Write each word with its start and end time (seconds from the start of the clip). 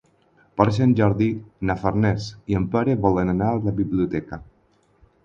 Per 0.59 0.65
Sant 0.77 0.93
Jordi 0.99 1.27
na 1.69 1.75
Farners 1.83 2.29
i 2.53 2.57
en 2.61 2.65
Pere 2.77 2.97
volen 3.05 3.33
anar 3.35 3.51
a 3.51 3.61
la 3.67 3.75
biblioteca. 3.83 4.41